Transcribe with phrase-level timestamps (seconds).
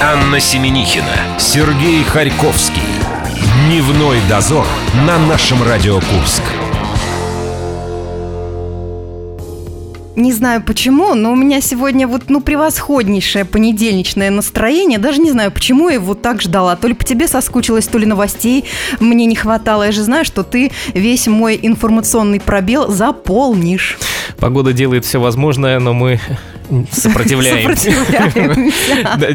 [0.00, 2.82] Анна Семенихина, Сергей Харьковский.
[3.66, 4.64] Дневной дозор
[5.04, 6.42] на нашем Радио Курск.
[10.14, 15.00] Не знаю почему, но у меня сегодня вот, ну, превосходнейшее понедельничное настроение.
[15.00, 16.76] Даже не знаю, почему я его так ждала.
[16.76, 18.66] То ли по тебе соскучилась, то ли новостей
[19.00, 19.82] мне не хватало.
[19.82, 23.98] Я же знаю, что ты весь мой информационный пробел заполнишь.
[24.38, 26.20] Погода делает все возможное, но мы
[26.92, 27.92] сопротивляемся.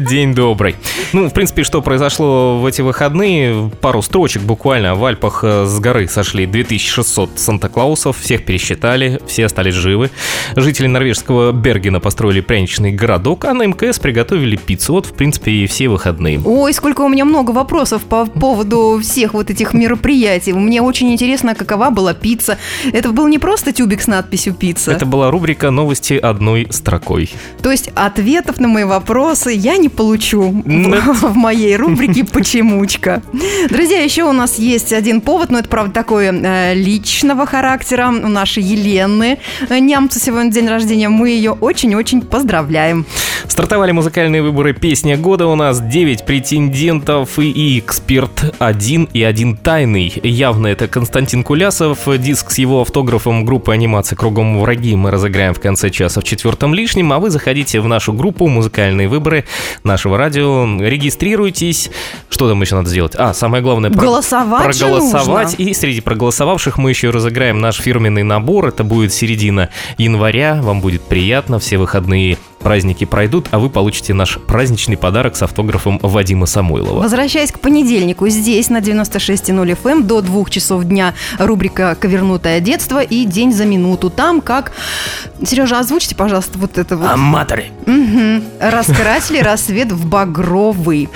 [0.00, 0.76] День добрый.
[1.12, 3.70] Ну, в принципе, что произошло в эти выходные?
[3.80, 4.94] Пару строчек буквально.
[4.94, 10.10] В Альпах э, с горы сошли 2600 Санта-Клаусов, всех пересчитали, все остались живы.
[10.56, 14.94] Жители норвежского Бергена построили пряничный городок, а на МКС приготовили пиццу.
[14.94, 16.40] Вот, в принципе, и все выходные.
[16.44, 20.52] Ой, сколько у меня много вопросов по поводу всех вот этих мероприятий.
[20.52, 22.58] Мне очень интересно, какова была пицца.
[22.92, 24.92] Это был не просто тюбик с надписью «пицца».
[24.92, 27.23] Это была рубрика «Новости одной строкой».
[27.62, 33.22] То есть ответов на мои вопросы я не получу в, моей рубрике «Почемучка».
[33.70, 38.08] Друзья, еще у нас есть один повод, но это, правда, такой э, личного характера.
[38.08, 41.08] У нашей Елены э, Нямцу сегодня день рождения.
[41.08, 43.06] Мы ее очень-очень поздравляем.
[43.48, 45.46] Стартовали музыкальные выборы «Песня года».
[45.46, 50.12] У нас 9 претендентов и эксперт один и один тайный.
[50.22, 52.00] Явно это Константин Кулясов.
[52.18, 56.74] Диск с его автографом группы анимации «Кругом враги» мы разыграем в конце часа в четвертом
[56.74, 57.12] лишнем.
[57.14, 59.44] А вы заходите в нашу группу «Музыкальные выборы»
[59.84, 60.66] нашего радио.
[60.80, 61.90] Регистрируйтесь.
[62.28, 63.12] Что там еще надо сделать?
[63.16, 63.90] А, самое главное...
[63.90, 65.54] про- Голосовать проголосовать.
[65.58, 68.66] И среди проголосовавших мы еще разыграем наш фирменный набор.
[68.66, 70.60] Это будет середина января.
[70.60, 71.58] Вам будет приятно.
[71.60, 76.98] Все выходные праздники пройдут, а вы получите наш праздничный подарок с автографом Вадима Самойлова.
[77.00, 83.24] Возвращаясь к понедельнику, здесь на 96.0 FM до двух часов дня рубрика «Ковернутое детство» и
[83.24, 84.10] «День за минуту».
[84.10, 84.72] Там как...
[85.44, 87.10] Сережа, озвучьте, пожалуйста, вот это вот.
[87.10, 87.66] Аматоры!
[87.86, 88.42] Мгм.
[88.60, 91.10] Раскрасили рассвет в багровый.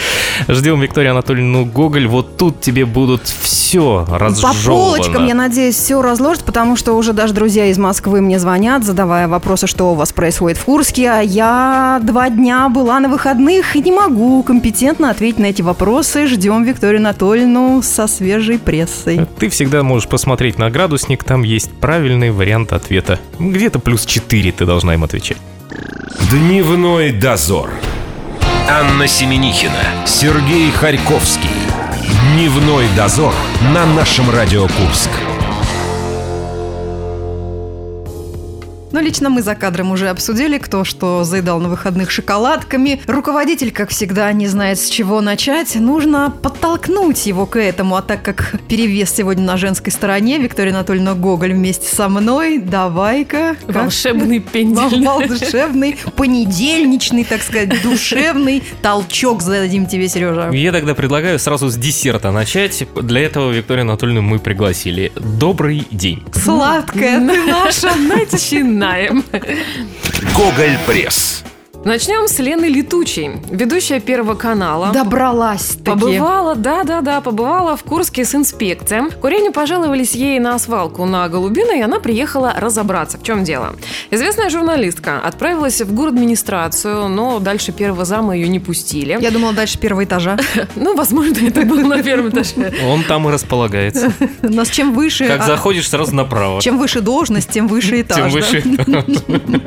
[0.49, 2.07] Ждем Викторию Анатольевну Гоголь.
[2.07, 4.59] Вот тут тебе будут все По разжевано.
[4.65, 9.29] полочкам, я надеюсь, все разложат, потому что уже даже друзья из Москвы мне звонят, задавая
[9.29, 11.11] вопросы, что у вас происходит в Курске.
[11.11, 16.27] А я два дня была на выходных и не могу компетентно ответить на эти вопросы.
[16.27, 19.27] Ждем Викторию Анатольевну со свежей прессой.
[19.39, 23.19] Ты всегда можешь посмотреть на градусник, там есть правильный вариант ответа.
[23.39, 25.39] Где-то плюс 4 ты должна им отвечать.
[26.31, 27.71] Дневной дозор.
[28.69, 31.49] Анна Семенихина, Сергей Харьковский.
[32.35, 33.33] Дневной дозор
[33.73, 35.11] на нашем Радио Курск.
[38.91, 43.01] Ну, лично мы за кадром уже обсудили, кто что заедал на выходных шоколадками.
[43.07, 45.75] Руководитель, как всегда, не знает, с чего начать.
[45.75, 47.97] Нужно подтолкнуть его к этому.
[47.97, 53.57] А так как перевес сегодня на женской стороне, Виктория Анатольевна Гоголь вместе со мной, давай-ка.
[53.67, 55.05] как- Волшебный пендель.
[55.05, 60.51] Волшебный, понедельничный, так сказать, душевный толчок зададим тебе, Сережа.
[60.53, 62.85] Я тогда предлагаю сразу с десерта начать.
[62.95, 65.13] Для этого Викторию Анатольевну мы пригласили.
[65.15, 66.23] Добрый день.
[66.33, 67.91] Сладкая ты наша.
[68.79, 69.25] Начинаем.
[70.37, 71.43] Гоголь Пресс.
[71.89, 74.93] Начнем с Лены Летучей, ведущая Первого канала.
[74.93, 75.85] Добралась таки.
[75.85, 79.11] Побывала, да-да-да, побывала в Курске с инспекцией.
[79.11, 83.75] Курению пожаловались ей на свалку на Голубино, и она приехала разобраться, в чем дело.
[84.11, 89.17] Известная журналистка отправилась в администрацию, но дальше первого зама ее не пустили.
[89.19, 90.37] Я думала, дальше первого этажа.
[90.77, 92.75] Ну, возможно, это было на первом этаже.
[92.87, 94.13] Он там и располагается.
[94.43, 95.27] У нас чем выше...
[95.27, 96.61] Как а, заходишь, сразу направо.
[96.61, 98.19] Чем выше должность, тем выше этаж.
[98.19, 98.63] Тем выше.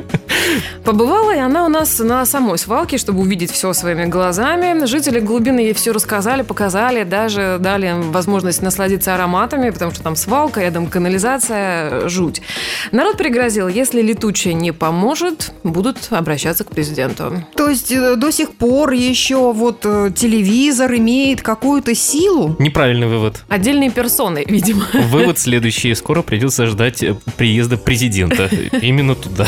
[0.84, 4.86] Побывала и она у нас на самой свалке, чтобы увидеть все своими глазами.
[4.86, 10.16] Жители глубины ей все рассказали, показали, даже дали им возможность насладиться ароматами, потому что там
[10.16, 12.42] свалка, рядом канализация, жуть.
[12.90, 17.44] Народ пригрозил, если летучая не поможет, будут обращаться к президенту.
[17.56, 22.56] То есть э, до сих пор еще вот э, телевизор имеет какую-то силу?
[22.58, 23.42] Неправильный вывод.
[23.48, 24.86] Отдельные персоны, видимо.
[24.92, 25.94] Вывод следующий.
[25.94, 28.48] Скоро придется ждать э, приезда президента.
[28.80, 29.46] Именно туда.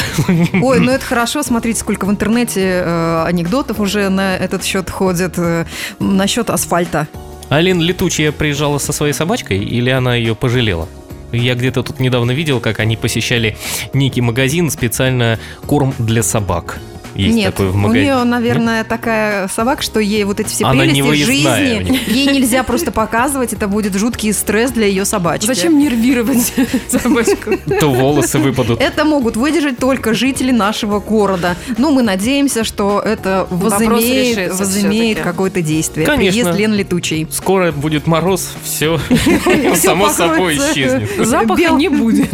[0.62, 5.34] Ой, ну это хорошо, смотрите, сколько в интернете э, анекдотов уже на этот счет ходит,
[5.38, 5.64] э,
[5.98, 7.08] насчет асфальта.
[7.48, 10.88] Алин Летучая приезжала со своей собачкой или она ее пожалела?
[11.32, 13.56] Я где-то тут недавно видел, как они посещали
[13.92, 16.78] некий магазин, специально корм для собак.
[17.14, 18.04] Есть Нет, такой в у магазине.
[18.06, 22.90] нее, наверное, такая собака, что ей вот эти все Она прелести жизни, ей нельзя просто
[22.90, 25.46] показывать, это будет жуткий стресс для ее собачки.
[25.46, 26.52] Зачем нервировать
[26.88, 27.56] собачку?
[27.80, 28.80] То волосы выпадут.
[28.80, 31.56] Это могут выдержать только жители нашего города.
[31.78, 36.06] Ну, мы надеемся, что это возымеет, возымеет какое-то действие.
[36.06, 36.42] Конечно.
[36.42, 37.26] Приезд Лен Летучий.
[37.30, 38.98] Скоро будет мороз, все
[39.76, 41.10] само собой исчезнет.
[41.18, 42.28] Запаха не будет.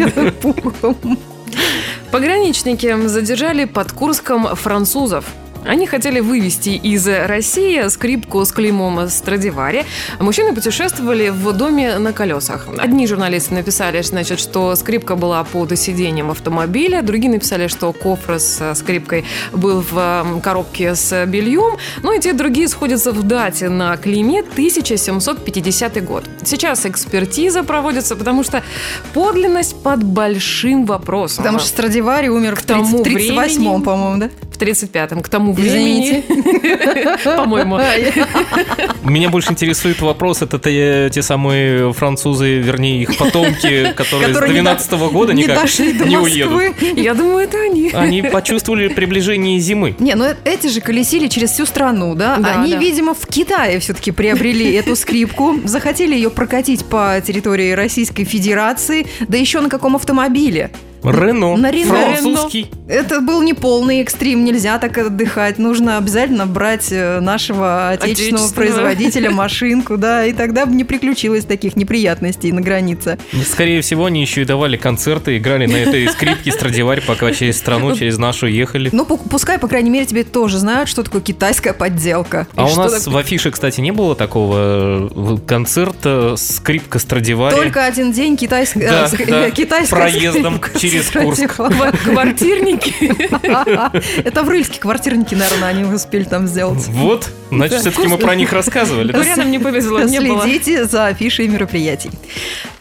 [2.10, 5.24] Пограничники задержали под Курском французов.
[5.64, 9.84] Они хотели вывести из России скрипку с клеймом Страдивари.
[10.18, 12.66] Мужчины путешествовали в доме на колесах.
[12.78, 18.74] Одни журналисты написали, значит, что скрипка была под сиденьем автомобиля, другие написали, что кофр с
[18.74, 21.76] скрипкой был в коробке с бельем.
[22.02, 26.24] Ну и те другие сходятся в дате на клейме 1750 год.
[26.42, 28.62] Сейчас экспертиза проводится, потому что
[29.12, 31.44] подлинность под большим вопросом.
[31.44, 34.30] Потому что Страдивари умер К в тому 38-м, по-моему, да?
[34.50, 36.24] в 35-м, к тому времени,
[37.24, 37.78] по-моему.
[39.04, 44.60] Меня больше интересует вопрос, это те, самые французы, вернее, их потомки, которые с Которые не
[44.60, 46.62] 12 года никак не уедут.
[46.96, 47.90] Я думаю, это они.
[47.92, 49.94] Они почувствовали приближение зимы.
[49.98, 52.36] Не, ну э- эти же колесили через всю страну, да?
[52.36, 59.06] Они, видимо, в Китае все-таки приобрели эту скрипку, захотели ее прокатить по территории Российской Федерации,
[59.28, 60.70] да еще на каком автомобиле.
[61.02, 61.94] Рено, На Рено.
[61.94, 62.70] французский.
[62.90, 65.58] Это был не полный экстрим, нельзя так отдыхать.
[65.58, 68.52] Нужно обязательно брать э, нашего отечественного, Отечественного.
[68.54, 73.18] производителя машинку, да, и тогда бы не приключилось таких неприятностей на границе.
[73.48, 77.94] Скорее всего, они еще и давали концерты, играли на этой скрипке Страдивари, пока через страну,
[77.94, 78.90] через нашу ехали.
[78.92, 82.48] Ну, пу- пускай, по крайней мере, тебе тоже знают, что такое китайская подделка.
[82.56, 87.54] А у нас в афише, кстати, не было такого э, концерта скрипка Страдивари.
[87.54, 91.52] Только один день китайская, э, э, китайская проездом через Курск.
[91.52, 92.79] Страдивари.
[92.80, 94.22] Квартирники.
[94.24, 96.86] Это в Рыльске квартирники, наверное, они успели там сделать.
[96.88, 99.12] Вот, значит, все-таки мы про них рассказывали.
[99.12, 100.42] Рядом не повезло, не было.
[100.42, 102.10] Следите за афишей мероприятий.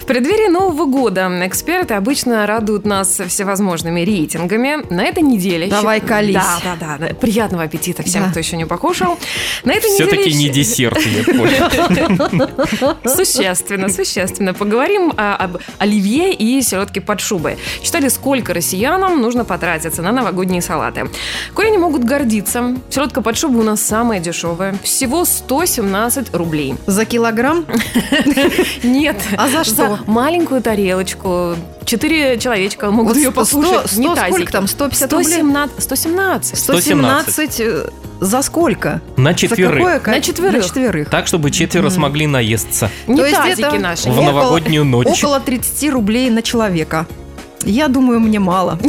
[0.09, 4.91] Преддверии Нового года эксперты обычно радуют нас всевозможными рейтингами.
[4.91, 5.67] На этой неделе...
[5.67, 6.33] Давай колись.
[6.33, 7.13] Да, да, да.
[7.13, 8.29] Приятного аппетита всем, Да.
[8.31, 9.19] кто еще не покушал.
[9.65, 10.35] На этой Все-таки неделе...
[10.35, 10.97] не десерт.
[13.05, 14.55] Существенно, существенно.
[14.55, 17.59] Поговорим об оливье и селедке под шубой.
[17.83, 21.07] Считали, сколько россиянам нужно потратиться на новогодние салаты.
[21.53, 22.75] Кое не могут гордиться.
[22.89, 24.75] Селедка под шубой у нас самая дешевая.
[24.81, 26.73] Всего 117 рублей.
[26.87, 27.67] За килограмм?
[28.83, 29.17] Нет.
[29.37, 29.98] А за что?
[30.07, 31.55] Маленькую тарелочку.
[31.85, 33.89] Четыре человечка могут Вот ее послушать.
[33.91, 34.51] сто не сколько тазики.
[34.51, 34.67] там?
[34.67, 35.27] 150 рублей?
[35.33, 35.81] 117.
[35.81, 36.57] 117.
[36.59, 37.89] 117 э,
[38.21, 39.01] за сколько?
[39.17, 39.77] На За четверых.
[39.77, 40.61] какое ко- На четверых.
[40.61, 41.09] На четверых.
[41.09, 42.89] Так, чтобы четверо смогли наесться.
[43.07, 44.03] Не То есть тазики это наши.
[44.09, 45.07] В около- новогоднюю ночь.
[45.23, 47.05] Около 30 рублей на человека.
[47.65, 48.77] Я думаю, мне мало.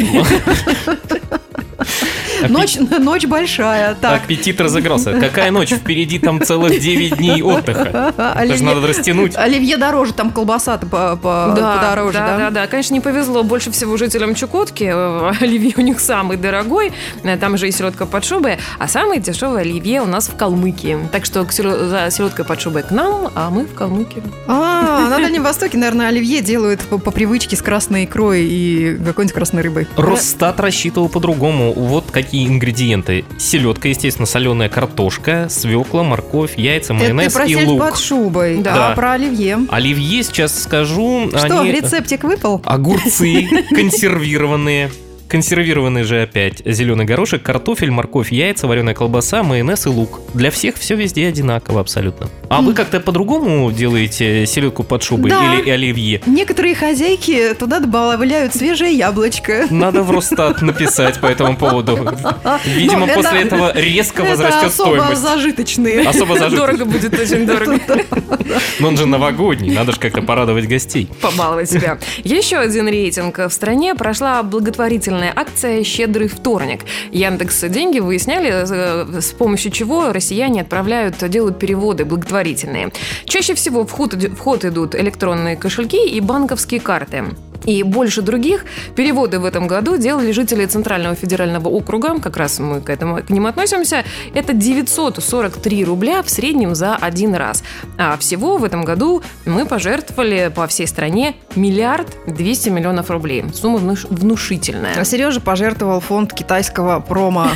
[2.49, 3.95] Ночь, ночь большая.
[3.95, 5.13] Так, Аппетит разыгрался.
[5.19, 5.71] Какая ночь?
[5.71, 7.83] Впереди там целых 9 дней отдыха.
[8.17, 9.37] Это же Оливье- надо растянуть.
[9.37, 12.37] Оливье дороже, там колбаса-то по- по- Да, подороже, да, да?
[12.39, 12.67] да, да.
[12.67, 14.91] Конечно, не повезло больше всего жителям Чукотки.
[14.93, 16.93] Э, Оливье у них самый дорогой.
[17.23, 18.59] Э, Там же и селедка под шубой.
[18.79, 20.99] А самый дешевый оливье у нас в Калмыкии.
[21.13, 24.23] Так что за селедкой под шубой к нам, а мы в Калмыкии.
[24.47, 29.35] А, на Дальнем Востоке, наверное, оливье делают по, по привычке с красной икрой и какой-нибудь
[29.35, 29.87] красной рыбой.
[29.97, 31.73] Росстат рассчитывал по-другому.
[31.73, 33.25] Вот какие ингредиенты.
[33.39, 37.81] Селедка, естественно, соленая картошка, свекла, морковь, яйца, Это ты майонез про и лук.
[37.81, 38.93] под шубой, Да.
[38.93, 39.59] а про оливье.
[39.69, 41.73] Оливье, сейчас скажу, Что, они...
[41.73, 42.61] рецептик выпал?
[42.65, 44.91] Огурцы консервированные.
[45.31, 50.19] Консервированный же опять зеленый горошек, картофель, морковь, яйца, вареная колбаса, майонез и лук.
[50.35, 52.29] Для всех все везде одинаково абсолютно.
[52.49, 55.55] А вы как-то по-другому делаете селедку под шубой Да.
[55.55, 56.21] или оливье?
[56.27, 59.69] Некоторые хозяйки туда добавляют свежее яблочко.
[59.71, 61.95] Надо в Росстат написать по этому поводу.
[62.67, 65.23] Видимо, Ну, это- после этого резко Это возрастет особо стоимость.
[65.23, 66.01] зажиточные.
[66.09, 66.57] Особо зажиточно.
[66.67, 67.79] Дорого будет, очень дорого.
[68.81, 71.09] Но он же новогодний, надо же как-то порадовать гостей.
[71.21, 71.99] побаловать себя.
[72.25, 73.39] Еще один рейтинг.
[73.39, 76.81] В стране прошла благотворительная акция «Щедрый вторник».
[77.13, 82.91] Яндекс Деньги выясняли, э, с помощью чего россияне отправляют, делают переводы благотворительные.
[83.25, 87.25] Чаще всего в ход, в ход идут электронные кошельки и банковские карты.
[87.67, 88.65] И больше других
[88.97, 93.31] переводы в этом году делали жители Центрального федерального округа, как раз мы к этому к
[93.31, 94.05] ним относимся.
[94.35, 97.63] Это 943 рубля в среднем за один раз.
[97.99, 103.45] А всего в этом году мы пожертвовали по всей стране миллиард 200 миллионов рублей.
[103.55, 104.99] Сумма внуш- внушительная.
[104.99, 107.49] А Сережа пожертвовал фонд китайского промо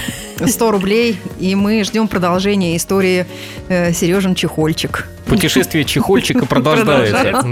[0.45, 3.27] 100 рублей, и мы ждем продолжения истории
[3.69, 5.09] э, Сережин Чехольчик.
[5.27, 7.45] Путешествие чехольчика продолжается.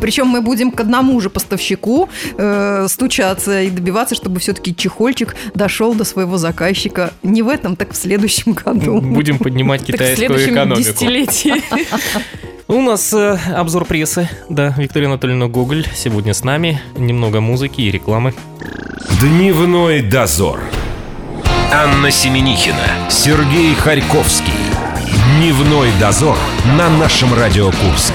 [0.00, 5.94] Причем мы будем к одному же поставщику э, стучаться и добиваться, чтобы все-таки Чехольчик дошел
[5.94, 9.00] до своего заказчика не в этом, так в следующем году.
[9.00, 10.80] Будем поднимать китайскую следующем экономику.
[10.80, 11.62] десятилетии.
[12.68, 14.28] У нас э, обзор прессы.
[14.48, 16.80] Да, Виктория Анатольевна Гоголь сегодня с нами.
[16.96, 18.34] Немного музыки и рекламы.
[19.20, 20.60] Дневной дозор.
[21.72, 24.52] Анна Семенихина, Сергей Харьковский.
[25.38, 26.36] Дневной дозор
[26.76, 28.12] на нашем Радио Курск.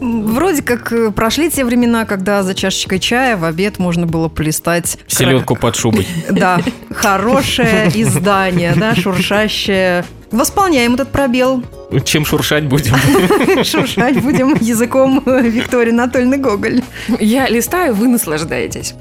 [0.00, 4.98] Вроде как э, прошли те времена, когда за чашечкой чая в обед можно было полистать...
[5.08, 6.06] Селедку под шубой.
[6.30, 6.60] Да,
[6.94, 10.04] хорошее издание, да, шуршащее.
[10.30, 11.64] Восполняем этот пробел.
[12.04, 12.94] Чем шуршать будем?
[13.64, 16.82] Шуршать будем языком Виктории Анатольевны Гоголь.
[17.18, 18.94] Я листаю, вы наслаждаетесь.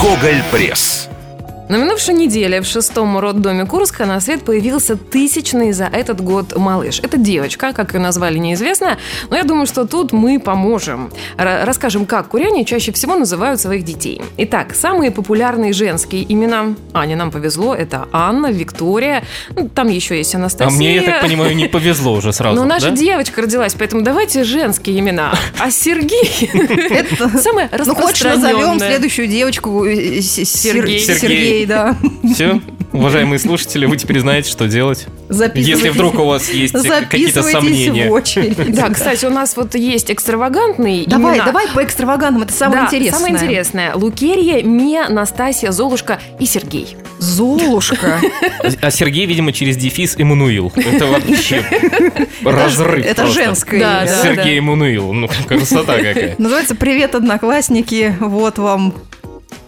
[0.00, 1.10] Гоголь Пресс.
[1.72, 7.00] На минувшей неделе в шестом роддоме Курска на свет появился тысячный за этот год малыш.
[7.02, 8.98] Это девочка, как ее назвали, неизвестно,
[9.30, 11.10] но я думаю, что тут мы поможем.
[11.38, 14.20] Р- расскажем, как куряне чаще всего называют своих детей.
[14.36, 16.74] Итак, самые популярные женские имена.
[16.92, 19.24] Аня, нам повезло, это Анна, Виктория,
[19.56, 20.76] ну, там еще есть А Анастасия.
[20.76, 22.54] мне, я так понимаю, не повезло уже сразу.
[22.54, 22.96] Но наша да?
[22.96, 25.32] девочка родилась, поэтому давайте женские имена.
[25.58, 26.50] А Сергей
[26.90, 27.30] Это...
[27.38, 31.00] самое Ну, хочешь, назовем следующую девочку э, с- Сергей.
[31.00, 31.61] Сер- Сергей.
[31.62, 31.96] Сергей, да.
[32.34, 32.60] Все,
[32.92, 35.06] уважаемые слушатели, вы теперь знаете, что делать.
[35.28, 35.68] Записывайтесь.
[35.68, 38.08] Если вдруг у вас есть какие-то сомнения.
[38.08, 38.74] в очередь.
[38.74, 41.46] Да, кстати, у нас вот есть экстравагантные Давай, имена.
[41.46, 43.18] давай по экстравагантам, это самое Да, интересное.
[43.18, 43.94] самое интересное.
[43.94, 46.96] Лукерья, Мия, Настасья, Золушка и Сергей.
[47.18, 48.20] Золушка.
[48.80, 50.72] А Сергей, видимо, через дефис Эммануил.
[50.74, 51.64] Это вообще
[52.44, 54.06] разрыв Это женское да.
[54.06, 55.12] Сергей Эммануил.
[55.12, 56.34] Ну, красота какая.
[56.38, 58.16] Называется «Привет, одноклассники».
[58.20, 58.94] Вот вам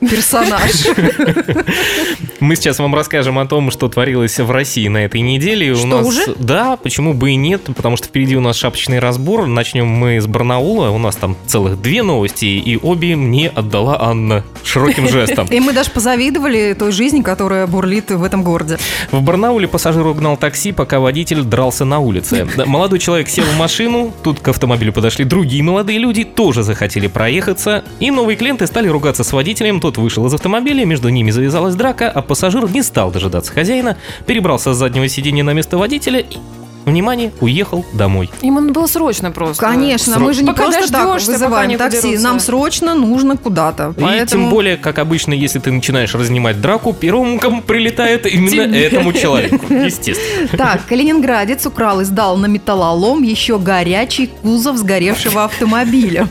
[0.09, 0.71] персонаж.
[2.41, 5.73] Мы сейчас вам расскажем о том, что творилось в России на этой неделе.
[5.73, 6.35] У Что, нас, уже?
[6.39, 9.47] Да, почему бы и нет, потому что впереди у нас шапочный разбор.
[9.47, 10.91] Начнем мы с Барнаула.
[10.91, 15.47] У нас там целых две новости, и обе мне отдала Анна широким жестом.
[15.51, 18.79] И мы даже позавидовали той жизни, которая бурлит в этом городе.
[19.11, 22.47] В Барнауле пассажир угнал такси, пока водитель дрался на улице.
[22.67, 27.85] Молодой человек сел в машину, тут к автомобилю подошли другие молодые люди, тоже захотели проехаться,
[28.01, 32.11] и новые клиенты стали ругаться с водителем, тот вышел из автомобиля, между ними завязалась драка,
[32.11, 33.97] а пассажир не стал дожидаться хозяина,
[34.27, 36.39] перебрался с заднего сиденья на место водителя и,
[36.85, 38.31] внимание, уехал домой.
[38.43, 39.65] Им надо было срочно просто.
[39.65, 40.27] Конечно, Срок.
[40.27, 41.97] мы же не Пока просто так вызываем такси.
[42.01, 42.25] подерутся.
[42.25, 43.95] Нам срочно нужно куда-то.
[43.97, 44.43] И Поэтому...
[44.45, 49.73] тем более, как обычно, если ты начинаешь разнимать драку, первым кому прилетает именно этому человеку.
[49.73, 50.49] Естественно.
[50.57, 56.29] Так, калининградец украл и сдал на металлолом еще горячий кузов сгоревшего автомобиля.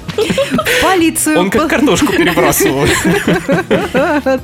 [0.82, 1.40] Полицию...
[1.40, 2.86] Он как картошку перебрасывал.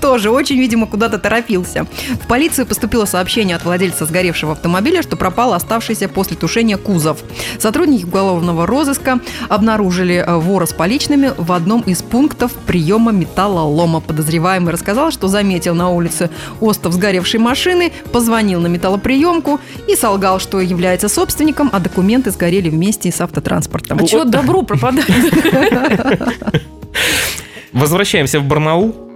[0.01, 1.85] Тоже очень, видимо, куда-то торопился.
[2.23, 7.19] В полицию поступило сообщение от владельца сгоревшего автомобиля, что пропал оставшийся после тушения кузов.
[7.57, 13.99] Сотрудники уголовного розыска обнаружили э, вора с поличными в одном из пунктов приема металлолома.
[13.99, 16.29] Подозреваемый рассказал, что заметил на улице
[16.61, 23.11] остов сгоревшей машины, позвонил на металлоприемку и солгал, что является собственником, а документы сгорели вместе
[23.11, 23.99] с автотранспортом.
[23.99, 25.05] А чего добру пропадать?
[27.73, 29.08] Возвращаемся в Барнаул.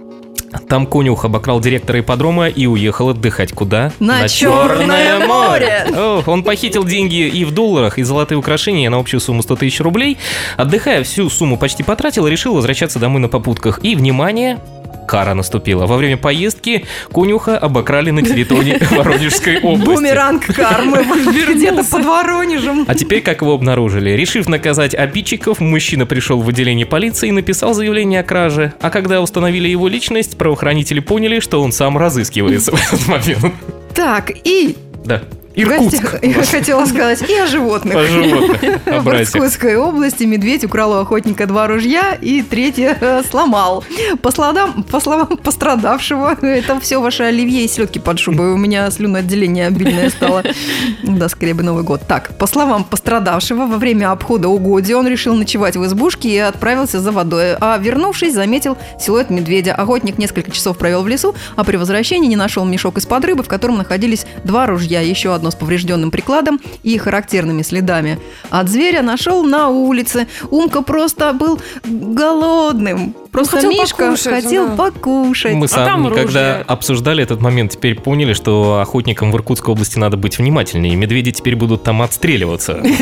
[0.68, 3.92] Там конюх обокрал директора ипподрома и уехал отдыхать куда?
[4.00, 5.86] На Черное море!
[5.92, 9.80] О, он похитил деньги и в долларах, и золотые украшения на общую сумму 100 тысяч
[9.80, 10.18] рублей.
[10.56, 13.80] Отдыхая, всю сумму почти потратил и решил возвращаться домой на попутках.
[13.82, 14.58] И, внимание,
[15.14, 15.86] кара наступила.
[15.86, 19.94] Во время поездки конюха обокрали на территории Воронежской области.
[19.94, 21.04] Бумеранг кармы
[21.54, 22.84] где-то под Воронежем.
[22.88, 24.10] А теперь как его обнаружили?
[24.10, 28.74] Решив наказать обидчиков, мужчина пришел в отделение полиции и написал заявление о краже.
[28.80, 33.54] А когда установили его личность, правоохранители поняли, что он сам разыскивается в этот момент.
[33.94, 35.22] Так, и Да.
[35.54, 36.02] В Иркутск.
[36.02, 37.94] гостях- я хотела сказать, и о животных.
[37.96, 38.80] О животных.
[38.86, 39.08] О В.
[39.14, 43.84] Иркутской области медведь украл у охотника два ружья и третье э, сломал.
[44.22, 48.52] По, словам, по словам пострадавшего, это все ваше оливье и селедки под шубой.
[48.52, 50.42] У меня слюноотделение обильное стало.
[51.02, 52.02] Да, скорее бы Новый год.
[52.08, 57.00] Так, по словам пострадавшего, во время обхода угодья он решил ночевать в избушке и отправился
[57.00, 57.54] за водой.
[57.60, 59.74] А вернувшись, заметил силуэт медведя.
[59.74, 63.48] Охотник несколько часов провел в лесу, а при возвращении не нашел мешок из-под рыбы, в
[63.48, 68.18] котором находились два ружья, еще одно с поврежденным прикладом и характерными следами.
[68.50, 70.26] От зверя нашел на улице.
[70.50, 73.14] Умка просто был голодным.
[73.34, 74.76] Просто хотел Мишка покушать, хотел да.
[74.76, 75.54] покушать.
[75.54, 79.98] Мы А там сами, когда обсуждали этот момент, теперь поняли, что охотникам в Иркутской области
[79.98, 80.94] надо быть внимательнее.
[80.94, 82.80] Медведи теперь будут там отстреливаться.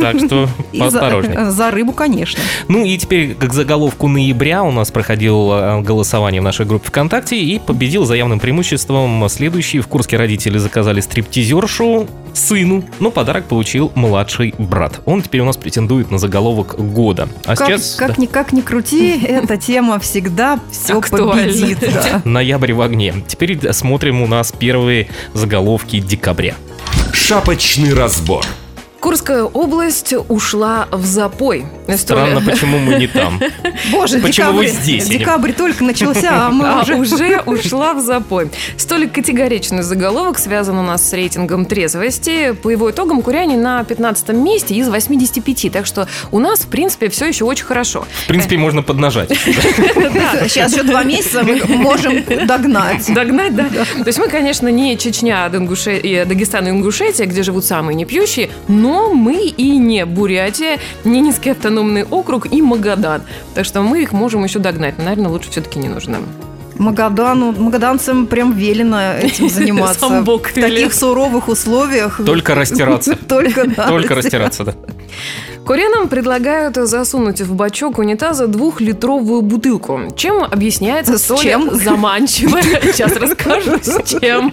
[0.00, 1.50] Так что поосторожнее.
[1.50, 2.40] За рыбу, конечно.
[2.68, 7.36] Ну и теперь к заголовку ноября у нас проходил э, голосование в нашей группе ВКонтакте
[7.38, 9.80] и победил за явным преимуществом следующий.
[9.80, 15.00] В Курске родители заказали стриптизершу сыну, но подарок получил младший брат.
[15.04, 17.28] Он теперь у нас претендует на заголовок года.
[17.44, 21.42] А как, сейчас как да, никак не крути, эта тема всегда все Актуальна.
[21.42, 21.78] победит.
[21.80, 22.22] да.
[22.24, 23.14] ноябрь в огне.
[23.26, 26.54] Теперь смотрим у нас первые заголовки декабря.
[27.12, 28.44] Шапочный разбор.
[29.02, 31.66] Курская область ушла в запой.
[31.96, 33.40] Странно, почему мы не там.
[33.90, 36.94] Боже, Почему вы декабрь, здесь, а не- декабрь только начался, а мы А, уже...
[36.94, 38.52] уже ушла в запой.
[38.76, 42.52] Столь категоричный заголовок связан у нас с рейтингом трезвости.
[42.52, 45.72] По его итогам куряне на 15 месте из 85.
[45.72, 48.06] Так что у нас, в принципе, все еще очень хорошо.
[48.22, 49.30] В принципе, можно поднажать.
[49.36, 53.12] Сейчас еще два месяца мы можем догнать.
[53.12, 53.68] Догнать, да?
[53.68, 58.91] То есть мы, конечно, не Чечня, и Дагестан и Ингушетия, где живут самые непьющие, но
[59.14, 63.22] мы и не Бурятия, не Низкий автономный округ и Магадан.
[63.54, 64.98] Так что мы их можем еще догнать.
[64.98, 66.18] Но, наверное, лучше все-таки не нужно.
[66.78, 70.00] Магадану, магаданцам прям велено этим заниматься.
[70.00, 72.20] Сам Бог В таких суровых условиях.
[72.24, 73.16] Только растираться.
[73.28, 74.74] Только, да, Только растираться, да.
[75.64, 80.00] Курянам предлагают засунуть в бачок унитаза двухлитровую бутылку.
[80.16, 81.74] Чем объясняется С столь чем?
[81.74, 82.62] заманчивое...
[82.62, 84.52] Сейчас расскажу, с чем.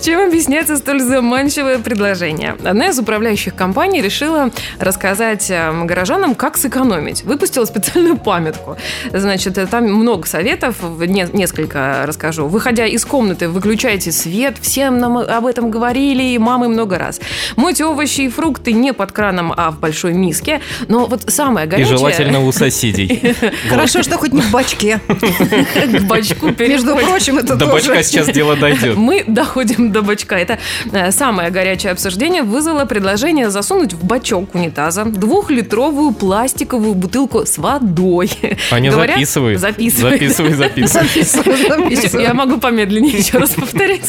[0.00, 2.56] Чем объясняется столь заманчивое предложение?
[2.64, 7.24] Одна из управляющих компаний решила рассказать э, горожанам, как сэкономить.
[7.24, 8.76] Выпустила специальную памятку.
[9.12, 12.46] Значит, э, там много советов, несколько расскажу.
[12.46, 14.56] Выходя из комнаты, выключайте свет.
[14.60, 17.20] Всем нам об этом говорили, и мамы много раз.
[17.56, 20.60] Мойте овощи и фрукты не под краном, а в большой миске.
[20.88, 21.96] Но вот самое И горячее...
[21.96, 23.34] желательно у соседей.
[23.68, 25.00] Хорошо, что хоть не в бачке.
[25.08, 27.88] к бачку Между прочим, это До тоже...
[27.88, 28.96] бачка сейчас дело дойдет.
[28.96, 30.36] Мы доходим до бачка.
[30.36, 30.58] Это
[30.92, 38.30] э, самое горячее обсуждение вызвало предложение засунуть в бачок унитаза двухлитровую пластиковую бутылку с водой.
[38.70, 39.56] Аня, Говорят- записывай.
[39.56, 40.18] Записывай.
[40.18, 40.52] Записывай,
[41.68, 42.22] записывай.
[42.22, 44.08] Я могу помедленнее еще раз повторять.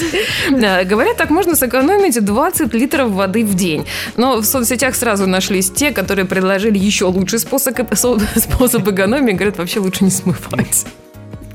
[0.50, 3.86] Говорят, так можно сэкономить 20 литров воды в день.
[4.18, 9.34] Но в соцсетях сразу нашлись те, которые предложили еще лучший способ, способ экономии.
[9.34, 10.86] Говорят, вообще лучше не смывать.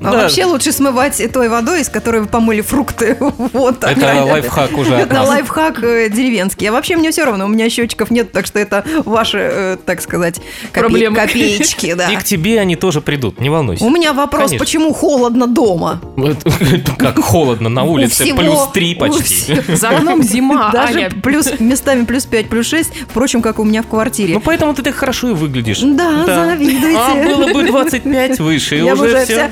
[0.01, 0.23] А Да.
[0.23, 3.17] вообще лучше смывать той водой, из которой вы помыли фрукты.
[3.53, 3.83] Вот.
[3.83, 5.29] Это лайфхак уже от Это нас.
[5.29, 6.69] лайфхак э, деревенский.
[6.69, 10.01] А вообще мне все равно, у меня счетчиков нет, так что это ваши, э, так
[10.01, 10.41] сказать,
[10.73, 11.17] копе- Проблемы.
[11.17, 12.09] копеечки, да.
[12.11, 13.85] И к тебе они тоже придут, не волнуйся.
[13.85, 14.59] У меня вопрос, Конечно.
[14.59, 16.01] почему холодно дома?
[16.99, 19.61] Как холодно на улице, всего- плюс 3 у почти.
[19.75, 21.11] За окном зима, Даже Аня.
[21.23, 24.35] плюс, местами плюс 5, плюс 6, впрочем, как у меня в квартире.
[24.35, 25.81] Ну поэтому ты так хорошо и выглядишь.
[25.81, 26.97] Да, завидуйте.
[26.99, 29.51] А было бы 25 выше, и уже все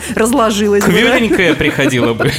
[0.81, 0.87] да.
[0.87, 2.31] квеленькая приходила бы.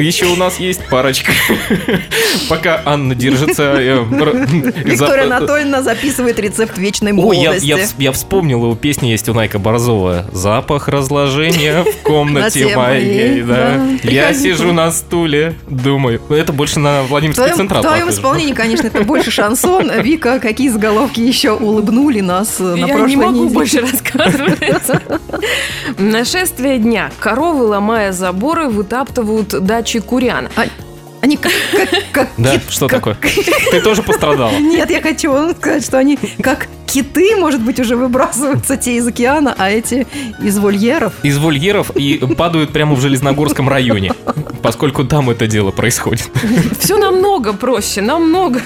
[0.00, 1.32] Еще у нас есть парочка.
[2.48, 3.74] Пока Анна держится...
[3.78, 4.02] э,
[4.84, 7.66] Виктория Анатольевна записывает рецепт вечной Ой, я, молодости.
[7.66, 10.26] я, вс- я вспомнил, у песни есть у Найка Борзова.
[10.32, 13.44] Запах разложения в комнате На моей.
[14.02, 16.20] Я сижу на стуле, думаю.
[16.28, 19.90] Ну, Это больше на Владимирский твоем, Централ в твоем исполнении, конечно, это больше шансон.
[20.02, 23.50] Вика, какие заголовки еще улыбнули нас э, на Я прошлой не могу неделе?
[23.54, 24.58] больше рассказывать.
[25.98, 27.10] Нашествие дня.
[27.20, 29.54] Коровы, ломая заборы, вытаптывают
[29.90, 30.48] дачи курян.
[31.22, 33.16] Они как, как, как Да, кит- что как- такое?
[33.70, 34.50] Ты тоже пострадала.
[34.58, 39.06] Нет, я хочу вам сказать, что они как киты, может быть, уже выбрасываются те из
[39.06, 40.06] океана, а эти
[40.42, 41.12] из вольеров.
[41.22, 44.12] Из вольеров и падают прямо в Железногорском районе,
[44.62, 46.28] поскольку там это дело происходит.
[46.80, 48.60] Все намного проще, намного.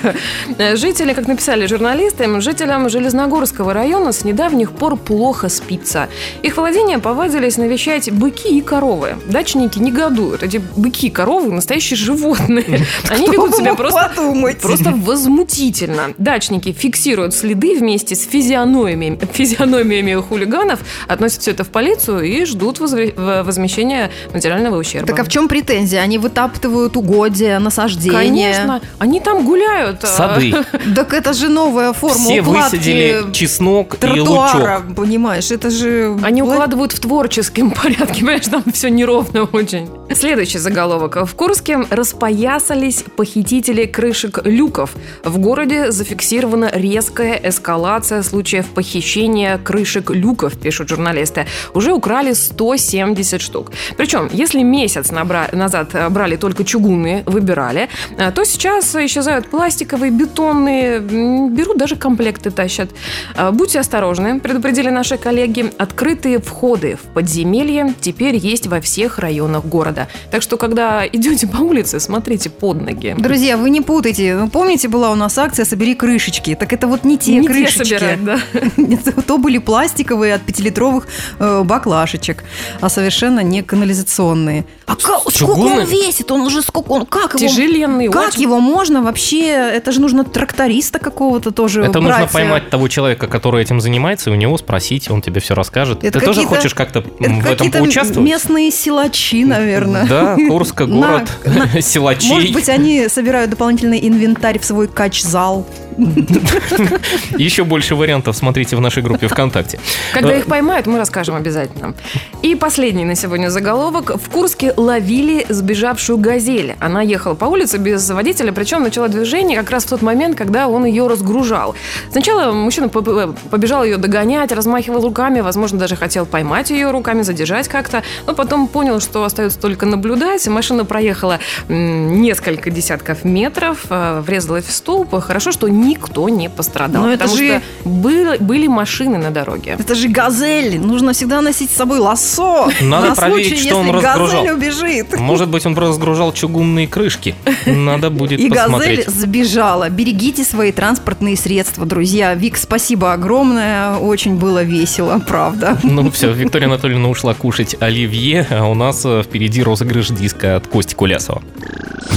[0.58, 6.08] Э, Жители, как написали журналисты, жителям Железногорского района с недавних пор плохо спится.
[6.42, 9.16] Их владения повадились навещать быки и коровы.
[9.26, 10.42] Дачники негодуют.
[10.42, 12.86] Эти быки и коровы– настоящие животные.
[13.08, 14.58] Они Кто ведут себя просто подумать?
[14.58, 16.14] Просто возмутительно.
[16.18, 22.80] Дачники фиксируют следы вместе с физиономиями, физиономиями хулиганов, относят все это в полицию и ждут
[22.80, 25.06] возмещения материального ущерба.
[25.06, 26.00] Так а в чем претензия?
[26.00, 28.16] Они вытаптывают угодья, насаждения.
[28.16, 30.02] Конечно, они там гуляют.
[30.04, 30.54] а, Сады.
[30.94, 34.82] Так это же новая форма Все высадили чеснок и лучок.
[34.96, 35.50] понимаешь?
[35.50, 36.16] Это же...
[36.22, 39.88] Они укладывают в творческом порядке, понимаешь, там все неровно очень.
[40.14, 41.16] Следующий заголовок.
[41.26, 44.90] В Курске распоясались похитители крышек люков.
[45.24, 47.74] В городе зафиксирована резкая эскалация
[48.22, 51.46] случаев похищения крышек люков, пишут журналисты.
[51.74, 53.72] Уже украли 170 штук.
[53.96, 57.88] Причем, если месяц набра- назад э, брали только чугунные, выбирали,
[58.18, 62.90] э, то сейчас исчезают пластиковые, бетонные, берут даже комплекты тащат.
[63.36, 65.72] Э, Будьте осторожны, предупредили наши коллеги.
[65.78, 70.08] Открытые входы в подземелье теперь есть во всех районах города.
[70.30, 73.14] Так что, когда идете по улице, смотрите под ноги.
[73.18, 74.34] Друзья, вы не путайте.
[74.34, 76.54] Ну, Помните, была у нас акция «Собери крышечки».
[76.54, 78.38] Так это вот не те Не те собирать, да.
[78.76, 81.06] Это То были пластиковые от пятилитровых
[81.38, 82.44] э, баклашечек,
[82.80, 84.64] а совершенно не канализационные.
[84.86, 84.96] А
[85.30, 86.30] сколько он весит?
[86.30, 86.90] Он уже сколько?
[86.92, 87.48] Он как его?
[87.48, 88.42] Тяжеленный, Как очень.
[88.42, 89.46] его можно вообще?
[89.48, 92.20] Это же нужно тракториста какого-то тоже Это брать.
[92.20, 96.04] нужно поймать того человека, который этим занимается, и у него спросить, он тебе все расскажет.
[96.04, 98.28] Это Ты тоже хочешь как-то в этом поучаствовать?
[98.28, 100.06] местные силачи, наверное.
[100.06, 102.28] Да, Курск, На- город на- силачей.
[102.30, 105.66] Может быть, они собирают дополнительный инвентарь в свой кач-зал.
[107.38, 109.78] Еще больше вариантов смотрите в нашей группе ВКонтакте.
[110.12, 111.94] Когда Э, их поймают, мы расскажем обязательно.
[112.42, 114.10] И последний на сегодня заголовок.
[114.16, 116.74] В Курске ловили сбежавшую газель.
[116.80, 120.68] Она ехала по улице без водителя, причем начала движение как раз в тот момент, когда
[120.68, 121.74] он ее разгружал.
[122.10, 127.68] Сначала мужчина по- побежал ее догонять, размахивал руками, возможно, даже хотел поймать ее руками, задержать
[127.68, 130.46] как-то, но потом понял, что остается только наблюдать.
[130.48, 135.14] Машина проехала несколько десятков метров, э, врезалась в столб.
[135.20, 139.76] Хорошо, что никто не пострадал, Но это потому же- что были, были машины на дороге.
[139.78, 140.78] Это же газель.
[140.80, 142.70] Нужно всегда носить с собой лассо.
[142.80, 144.42] Надо на проверить, случай, что он если разгружал.
[144.44, 145.18] газель убежит.
[145.18, 147.34] Может быть, он разгружал чугунные крышки.
[147.66, 149.06] Надо будет И посмотреть.
[149.06, 149.88] газель сбежала.
[149.90, 152.34] Берегите свои транспортные средства, друзья.
[152.34, 153.96] Вик, спасибо огромное.
[153.96, 155.78] Очень было весело, правда.
[155.82, 160.66] Ну все, Виктория Анатольевна ушла кушать оливье, а у нас э, впереди розыгрыш диска от
[160.66, 161.42] Кости Кулясова.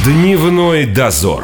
[0.05, 1.43] Дневной дозор.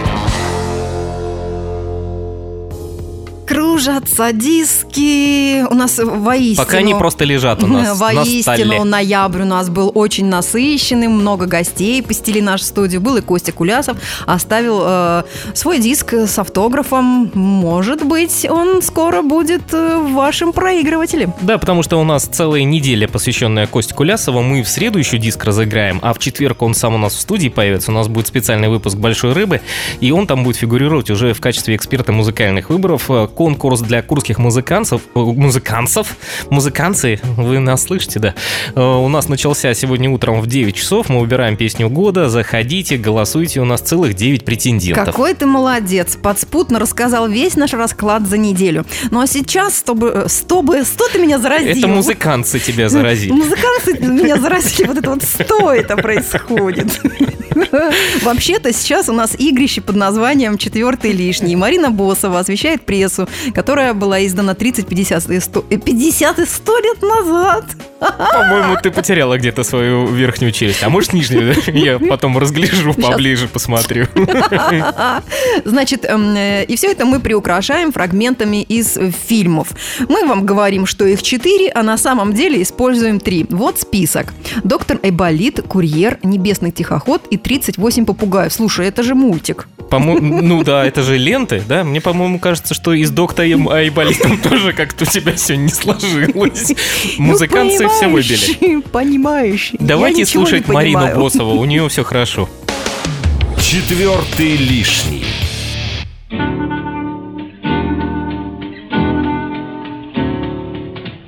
[3.81, 5.65] Кружатся диски.
[5.67, 6.65] У нас воистину...
[6.65, 8.83] Пока они просто лежат у нас на Воистину, столе.
[8.83, 13.01] ноябрь у нас был очень насыщенный, много гостей посетили нашу студию.
[13.01, 15.23] Был и Костя Кулясов, оставил э,
[15.55, 17.31] свой диск с автографом.
[17.33, 21.33] Может быть, он скоро будет э, в вашем проигрывателе.
[21.41, 24.43] Да, потому что у нас целая неделя, посвященная Косте Кулясову.
[24.43, 27.49] Мы в среду еще диск разыграем, а в четверг он сам у нас в студии
[27.49, 27.89] появится.
[27.89, 29.61] У нас будет специальный выпуск «Большой рыбы»,
[30.01, 33.09] и он там будет фигурировать уже в качестве эксперта музыкальных выборов.
[33.09, 33.27] Э,
[33.71, 35.01] Конкурс для курских музыкантов.
[35.15, 36.17] э, Музыкантов?
[36.49, 37.21] Музыканцы?
[37.37, 38.35] Вы нас слышите, да?
[38.75, 41.07] Э, У нас начался сегодня утром в 9 часов.
[41.07, 42.27] Мы выбираем песню года.
[42.27, 43.61] Заходите, голосуйте.
[43.61, 45.05] У нас целых 9 претендентов.
[45.05, 46.17] Какой ты молодец!
[46.21, 48.85] Подспутно рассказал весь наш расклад за неделю.
[49.09, 50.25] Ну а сейчас, чтобы...
[50.27, 50.83] Чтобы...
[50.83, 51.77] Сто ты меня заразил.
[51.77, 53.31] Это музыканцы тебя заразили.
[53.31, 56.99] Музыканты меня заразили, вот это вот сто это происходит.
[58.21, 61.55] Вообще-то сейчас у нас игрище под названием «Четвертый лишний».
[61.55, 63.27] Марина Босова освещает прессу,
[63.61, 67.65] которая была издана 30, 50 и 100, э, 50 и 100 лет назад.
[67.99, 70.83] По-моему, ты потеряла где-то свою верхнюю челюсть.
[70.83, 71.53] А может, нижнюю?
[71.67, 74.07] Я потом разгляжу поближе, посмотрю.
[75.65, 79.67] Значит, эм, э, и все это мы приукрашаем фрагментами из э, фильмов.
[80.09, 83.45] Мы вам говорим, что их четыре, а на самом деле используем три.
[83.51, 84.33] Вот список.
[84.63, 88.51] Доктор Эболит, Курьер, Небесный тихоход и 38 попугаев.
[88.51, 89.67] Слушай, это же мультик.
[89.91, 91.83] По-моему, ну да, это же ленты, да?
[91.83, 96.71] Мне, по-моему, кажется, что и с доктором Айболитом тоже как-то у тебя все не сложилось.
[97.17, 98.81] Музыканцы Ну, все выбили.
[99.77, 101.13] Я Давайте слушать Марину.
[101.15, 102.49] Босову, у нее все хорошо.
[103.59, 105.25] Четвертый лишний.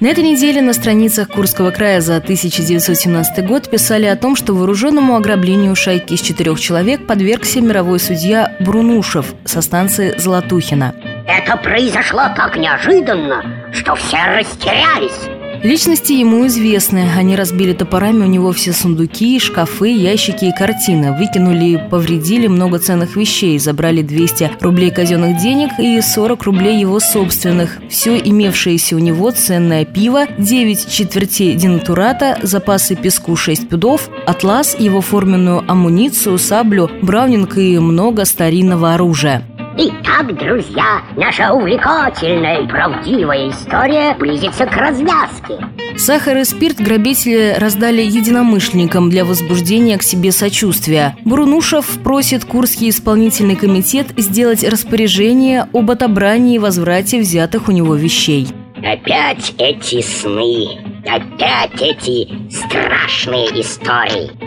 [0.03, 5.15] На этой неделе на страницах Курского края за 1917 год писали о том, что вооруженному
[5.15, 10.93] ограблению шайки из четырех человек подвергся мировой судья Брунушев со станции Золотухина.
[11.25, 15.32] Это произошло так неожиданно, что все растерялись.
[15.63, 17.09] Личности ему известны.
[17.17, 21.17] Они разбили топорами у него все сундуки, шкафы, ящики и картины.
[21.17, 23.57] Выкинули повредили много ценных вещей.
[23.59, 27.77] Забрали 200 рублей казенных денег и 40 рублей его собственных.
[27.89, 34.99] Все имевшееся у него ценное пиво, 9 четвертей денатурата, запасы песку 6 пудов, атлас, его
[34.99, 39.47] форменную амуницию, саблю, браунинг и много старинного оружия.
[39.75, 45.65] Итак, друзья, наша увлекательная и правдивая история близится к развязке.
[45.97, 51.15] Сахар и спирт грабители раздали единомышленникам для возбуждения к себе сочувствия.
[51.25, 58.47] Брунушев просит Курский исполнительный комитет сделать распоряжение об отобрании и возврате взятых у него вещей.
[58.77, 60.67] Опять эти сны,
[61.05, 64.42] опять эти страшные истории.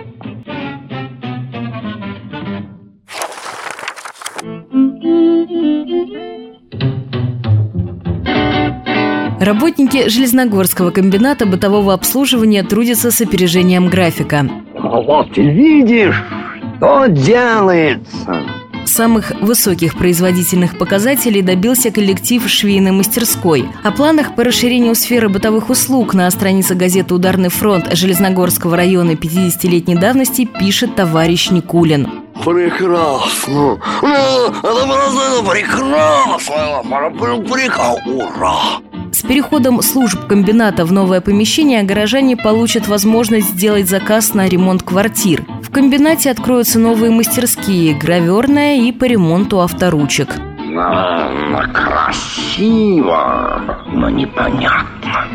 [9.46, 14.50] Работники Железногорского комбината бытового обслуживания трудятся с опережением графика.
[14.74, 16.20] Вот видишь,
[16.78, 18.42] что делается.
[18.86, 23.66] Самых высоких производительных показателей добился коллектив швейной мастерской.
[23.84, 29.94] О планах по расширению сферы бытовых услуг на странице газеты «Ударный фронт» Железногорского района 50-летней
[29.94, 32.08] давности пишет товарищ Никулин.
[32.44, 33.78] Прекрасно.
[34.02, 36.82] Ну, это прекрасно.
[37.48, 38.12] Прекрасно.
[38.12, 38.80] Ура.
[39.28, 45.44] Переходом служб комбината в новое помещение горожане получат возможность сделать заказ на ремонт квартир.
[45.62, 50.28] В комбинате откроются новые мастерские, граверная и по ремонту авторучек.
[50.36, 53.14] М, Красиво,
[53.92, 55.26] но непонятно.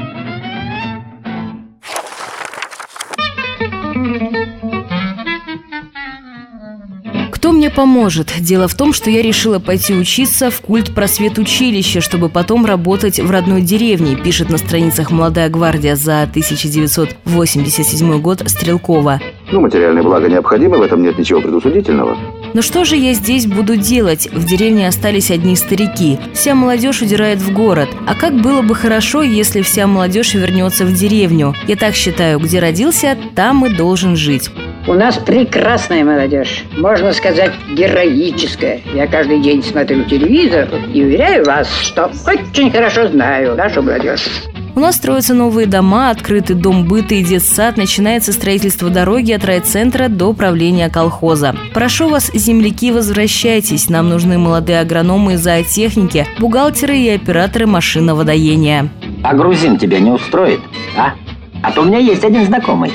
[7.61, 8.33] Мне поможет?
[8.39, 13.19] Дело в том, что я решила пойти учиться в культ просвет училище, чтобы потом работать
[13.19, 19.21] в родной деревне, пишет на страницах «Молодая гвардия» за 1987 год Стрелкова.
[19.51, 22.17] Ну, материальные блага необходимы, в этом нет ничего предусудительного.
[22.55, 24.27] Но что же я здесь буду делать?
[24.31, 26.17] В деревне остались одни старики.
[26.33, 27.89] Вся молодежь удирает в город.
[28.07, 31.53] А как было бы хорошо, если вся молодежь вернется в деревню?
[31.67, 34.49] Я так считаю, где родился, там и должен жить.
[34.87, 38.81] У нас прекрасная молодежь, можно сказать, героическая.
[38.95, 44.27] Я каждый день смотрю телевизор и уверяю вас, что очень хорошо знаю нашу молодежь.
[44.73, 50.07] У нас строятся новые дома, открытый дом быта и детсад, начинается строительство дороги от райцентра
[50.07, 51.55] до правления колхоза.
[51.75, 53.87] Прошу вас, земляки, возвращайтесь.
[53.87, 58.89] Нам нужны молодые агрономы и зоотехники, бухгалтеры и операторы машиноводоения.
[59.21, 60.61] А грузин тебя не устроит,
[60.97, 61.13] а?
[61.61, 62.91] А то у меня есть один знакомый.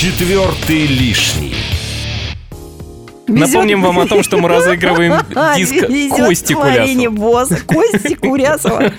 [0.00, 1.49] Четвертый лишний.
[3.38, 5.14] Напомним вам о том, что мы разыгрываем
[5.56, 7.30] диск Везет Кости Марине Кулясова.
[7.30, 7.62] Босс.
[7.66, 8.92] Кости Курясова.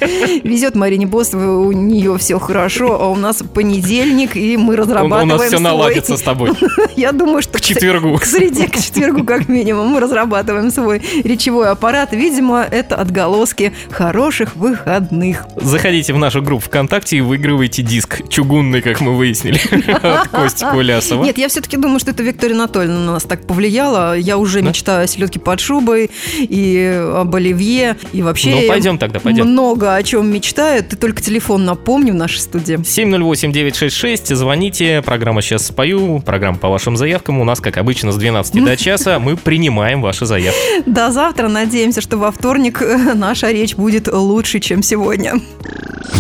[0.44, 5.28] Везет Марине Босовой, у нее все хорошо, а у нас понедельник, и мы У разрабатываем
[5.28, 6.52] нас все наладится с тобой.
[6.96, 8.18] Я думаю, что К четвергу.
[8.18, 12.14] К среде, к четвергу, как минимум, мы разрабатываем свой речевой аппарат.
[12.14, 15.46] Видимо, это отголоски хороших выходных.
[15.58, 19.60] Заходите в нашу группу ВКонтакте и выигрывайте диск чугунный, как мы выяснили,
[20.02, 21.24] от Кости Кулясова.
[21.24, 24.18] Нет, я все-таки думаю, что это Виктория Анатольевна на нас так повлияла.
[24.22, 24.70] Я уже Да?
[24.70, 27.98] мечтаю о селедке под шубой и об оливье.
[28.14, 29.48] И вообще Ну, пойдем тогда, пойдем.
[29.48, 30.84] много о чем мечтаю.
[30.84, 32.78] Ты только телефон напомни в нашей студии.
[32.78, 37.40] 708-966, звоните, программа «Сейчас спою», программа по вашим заявкам.
[37.40, 40.60] У нас, как обычно, с 12 до часа мы принимаем ваши заявки.
[40.86, 41.48] До завтра.
[41.48, 42.82] Надеемся, что во вторник
[43.16, 45.34] наша речь будет лучше, чем сегодня.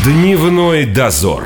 [0.03, 1.43] Дневной дозор.